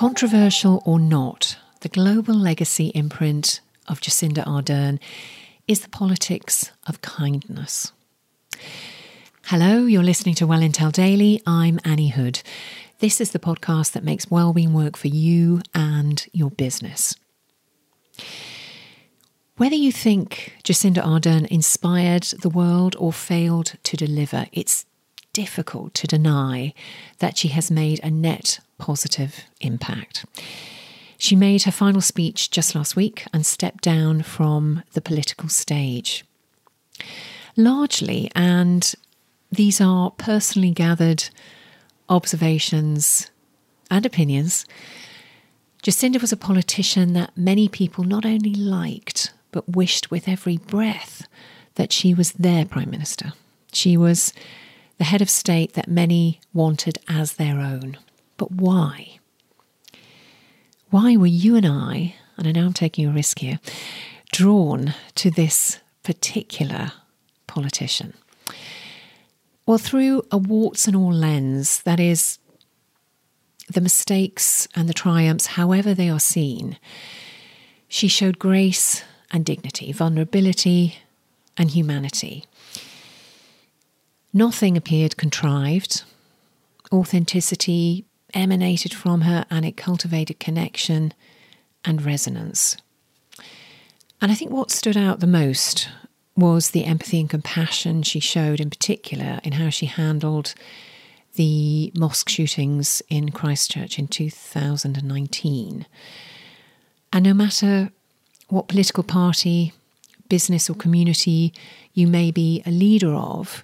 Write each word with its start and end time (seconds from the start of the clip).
Controversial 0.00 0.82
or 0.86 0.98
not, 0.98 1.58
the 1.80 1.88
global 1.90 2.34
legacy 2.34 2.86
imprint 2.94 3.60
of 3.86 4.00
Jacinda 4.00 4.42
Ardern 4.46 4.98
is 5.68 5.80
the 5.80 5.90
politics 5.90 6.70
of 6.86 7.02
kindness. 7.02 7.92
Hello, 9.44 9.84
you're 9.84 10.02
listening 10.02 10.34
to 10.36 10.46
Well 10.46 10.60
Intel 10.60 10.90
Daily. 10.90 11.42
I'm 11.46 11.78
Annie 11.84 12.08
Hood. 12.08 12.40
This 13.00 13.20
is 13.20 13.32
the 13.32 13.38
podcast 13.38 13.92
that 13.92 14.02
makes 14.02 14.30
well-being 14.30 14.72
work 14.72 14.96
for 14.96 15.08
you 15.08 15.60
and 15.74 16.26
your 16.32 16.50
business. 16.50 17.14
Whether 19.58 19.76
you 19.76 19.92
think 19.92 20.54
Jacinda 20.64 21.02
Ardern 21.02 21.46
inspired 21.48 22.22
the 22.40 22.48
world 22.48 22.96
or 22.98 23.12
failed 23.12 23.74
to 23.82 23.98
deliver, 23.98 24.46
it's 24.50 24.86
difficult 25.40 25.94
to 25.94 26.06
deny 26.06 26.74
that 27.18 27.38
she 27.38 27.48
has 27.48 27.70
made 27.70 27.98
a 28.02 28.10
net 28.10 28.60
positive 28.76 29.44
impact. 29.62 30.26
She 31.16 31.34
made 31.34 31.62
her 31.62 31.72
final 31.72 32.02
speech 32.02 32.50
just 32.50 32.74
last 32.74 32.94
week 32.94 33.24
and 33.32 33.46
stepped 33.46 33.82
down 33.82 34.22
from 34.22 34.82
the 34.92 35.00
political 35.00 35.48
stage. 35.48 36.26
Largely, 37.56 38.30
and 38.34 38.94
these 39.50 39.80
are 39.80 40.10
personally 40.10 40.72
gathered 40.72 41.30
observations 42.10 43.30
and 43.90 44.04
opinions, 44.04 44.66
Jacinda 45.82 46.20
was 46.20 46.32
a 46.32 46.36
politician 46.36 47.14
that 47.14 47.34
many 47.34 47.66
people 47.66 48.04
not 48.04 48.26
only 48.26 48.54
liked, 48.54 49.32
but 49.52 49.74
wished 49.74 50.10
with 50.10 50.28
every 50.28 50.58
breath 50.58 51.26
that 51.76 51.92
she 51.92 52.12
was 52.12 52.32
their 52.32 52.66
Prime 52.66 52.90
Minister. 52.90 53.32
She 53.72 53.96
was 53.96 54.34
the 55.00 55.04
head 55.04 55.22
of 55.22 55.30
state 55.30 55.72
that 55.72 55.88
many 55.88 56.38
wanted 56.52 56.98
as 57.08 57.32
their 57.32 57.58
own. 57.58 57.96
But 58.36 58.52
why? 58.52 59.18
Why 60.90 61.16
were 61.16 61.26
you 61.26 61.56
and 61.56 61.66
I, 61.66 62.16
and 62.36 62.46
I 62.46 62.52
know 62.52 62.66
I'm 62.66 62.74
taking 62.74 63.08
a 63.08 63.10
risk 63.10 63.38
here, 63.38 63.60
drawn 64.30 64.92
to 65.14 65.30
this 65.30 65.78
particular 66.02 66.92
politician? 67.46 68.12
Well, 69.64 69.78
through 69.78 70.22
a 70.30 70.36
warts 70.36 70.86
and 70.86 70.94
all 70.94 71.14
lens, 71.14 71.80
that 71.84 71.98
is, 71.98 72.38
the 73.72 73.80
mistakes 73.80 74.68
and 74.74 74.86
the 74.86 74.92
triumphs, 74.92 75.46
however 75.46 75.94
they 75.94 76.10
are 76.10 76.20
seen, 76.20 76.76
she 77.88 78.06
showed 78.06 78.38
grace 78.38 79.02
and 79.30 79.46
dignity, 79.46 79.92
vulnerability 79.92 80.98
and 81.56 81.70
humanity. 81.70 82.44
Nothing 84.32 84.76
appeared 84.76 85.16
contrived. 85.16 86.04
Authenticity 86.92 88.04
emanated 88.32 88.94
from 88.94 89.22
her 89.22 89.44
and 89.50 89.64
it 89.64 89.76
cultivated 89.76 90.38
connection 90.38 91.12
and 91.84 92.02
resonance. 92.02 92.76
And 94.20 94.30
I 94.30 94.34
think 94.34 94.50
what 94.50 94.70
stood 94.70 94.96
out 94.96 95.20
the 95.20 95.26
most 95.26 95.88
was 96.36 96.70
the 96.70 96.84
empathy 96.84 97.20
and 97.20 97.30
compassion 97.30 98.02
she 98.02 98.20
showed, 98.20 98.60
in 98.60 98.70
particular, 98.70 99.40
in 99.42 99.52
how 99.52 99.68
she 99.68 99.86
handled 99.86 100.54
the 101.34 101.92
mosque 101.96 102.28
shootings 102.28 103.02
in 103.08 103.30
Christchurch 103.30 103.98
in 103.98 104.08
2019. 104.08 105.86
And 107.12 107.24
no 107.24 107.34
matter 107.34 107.90
what 108.48 108.68
political 108.68 109.02
party, 109.04 109.72
business, 110.28 110.68
or 110.68 110.74
community 110.74 111.52
you 111.94 112.06
may 112.06 112.30
be 112.30 112.62
a 112.66 112.70
leader 112.70 113.12
of, 113.14 113.62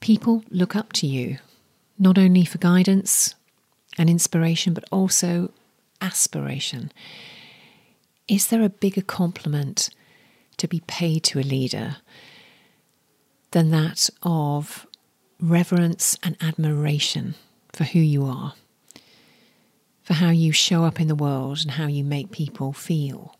people 0.00 0.42
look 0.50 0.74
up 0.74 0.92
to 0.94 1.06
you, 1.06 1.38
not 1.98 2.18
only 2.18 2.44
for 2.44 2.58
guidance 2.58 3.34
and 3.98 4.10
inspiration, 4.10 4.74
but 4.74 4.84
also 4.90 5.52
aspiration. 6.00 6.90
Is 8.26 8.46
there 8.46 8.62
a 8.62 8.68
bigger 8.68 9.02
compliment 9.02 9.90
to 10.56 10.66
be 10.68 10.80
paid 10.86 11.24
to 11.24 11.38
a 11.38 11.42
leader 11.42 11.96
than 13.50 13.70
that 13.70 14.08
of 14.22 14.86
reverence 15.40 16.16
and 16.22 16.36
admiration 16.40 17.34
for 17.72 17.84
who 17.84 17.98
you 17.98 18.24
are, 18.24 18.54
for 20.02 20.14
how 20.14 20.30
you 20.30 20.52
show 20.52 20.84
up 20.84 21.00
in 21.00 21.08
the 21.08 21.14
world 21.14 21.60
and 21.62 21.72
how 21.72 21.86
you 21.86 22.04
make 22.04 22.30
people 22.30 22.72
feel? 22.72 23.36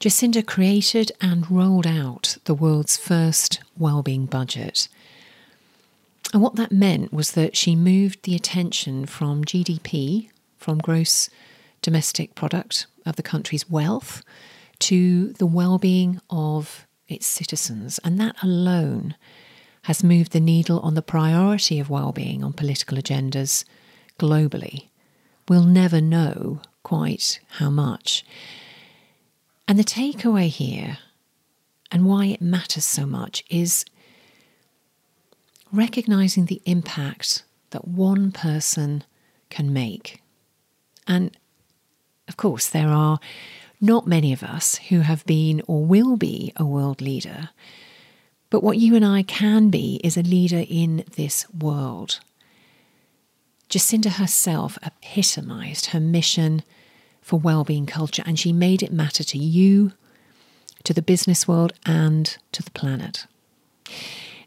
Jacinda 0.00 0.46
created 0.46 1.12
and 1.20 1.50
rolled 1.50 1.86
out 1.86 2.38
the 2.44 2.54
world's 2.54 2.96
first 2.96 3.60
wellbeing 3.76 4.24
budget. 4.24 4.88
And 6.32 6.40
what 6.40 6.56
that 6.56 6.72
meant 6.72 7.12
was 7.12 7.32
that 7.32 7.54
she 7.54 7.76
moved 7.76 8.22
the 8.22 8.34
attention 8.34 9.04
from 9.04 9.44
GDP, 9.44 10.30
from 10.56 10.78
gross 10.78 11.28
domestic 11.82 12.34
product 12.34 12.86
of 13.04 13.16
the 13.16 13.22
country's 13.22 13.68
wealth, 13.68 14.22
to 14.78 15.34
the 15.34 15.44
well-being 15.44 16.18
of 16.30 16.86
its 17.06 17.26
citizens. 17.26 18.00
And 18.02 18.18
that 18.18 18.42
alone 18.42 19.16
has 19.82 20.02
moved 20.02 20.32
the 20.32 20.40
needle 20.40 20.80
on 20.80 20.94
the 20.94 21.02
priority 21.02 21.78
of 21.78 21.90
well-being 21.90 22.42
on 22.42 22.54
political 22.54 22.96
agendas 22.96 23.64
globally. 24.18 24.88
We'll 25.46 25.64
never 25.64 26.00
know 26.00 26.62
quite 26.82 27.40
how 27.58 27.68
much. 27.68 28.24
And 29.70 29.78
the 29.78 29.84
takeaway 29.84 30.48
here, 30.48 30.98
and 31.92 32.04
why 32.04 32.26
it 32.26 32.42
matters 32.42 32.84
so 32.84 33.06
much, 33.06 33.44
is 33.48 33.84
recognizing 35.72 36.46
the 36.46 36.60
impact 36.64 37.44
that 37.70 37.86
one 37.86 38.32
person 38.32 39.04
can 39.48 39.72
make. 39.72 40.22
And 41.06 41.36
of 42.26 42.36
course, 42.36 42.68
there 42.68 42.88
are 42.88 43.20
not 43.80 44.08
many 44.08 44.32
of 44.32 44.42
us 44.42 44.74
who 44.88 45.02
have 45.02 45.24
been 45.24 45.62
or 45.68 45.84
will 45.84 46.16
be 46.16 46.52
a 46.56 46.66
world 46.66 47.00
leader. 47.00 47.50
But 48.50 48.64
what 48.64 48.78
you 48.78 48.96
and 48.96 49.04
I 49.04 49.22
can 49.22 49.70
be 49.70 50.00
is 50.02 50.16
a 50.16 50.22
leader 50.24 50.64
in 50.68 51.04
this 51.14 51.46
world. 51.52 52.18
Jacinda 53.68 54.14
herself 54.14 54.78
epitomized 54.82 55.86
her 55.86 56.00
mission 56.00 56.64
for 57.22 57.38
well-being 57.38 57.86
culture 57.86 58.22
and 58.26 58.38
she 58.38 58.52
made 58.52 58.82
it 58.82 58.92
matter 58.92 59.24
to 59.24 59.38
you, 59.38 59.92
to 60.84 60.92
the 60.94 61.02
business 61.02 61.46
world 61.46 61.72
and 61.84 62.38
to 62.52 62.62
the 62.62 62.70
planet. 62.70 63.26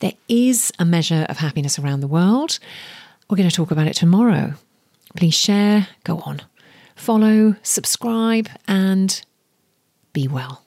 There 0.00 0.12
is 0.28 0.72
a 0.78 0.84
measure 0.84 1.26
of 1.28 1.38
happiness 1.38 1.78
around 1.78 2.00
the 2.00 2.06
world. 2.06 2.58
We're 3.28 3.36
going 3.36 3.48
to 3.48 3.54
talk 3.54 3.70
about 3.70 3.86
it 3.86 3.94
tomorrow. 3.94 4.54
Please 5.16 5.34
share, 5.34 5.88
go 6.04 6.20
on, 6.20 6.42
follow, 6.94 7.56
subscribe, 7.62 8.48
and 8.68 9.24
be 10.12 10.28
well. 10.28 10.62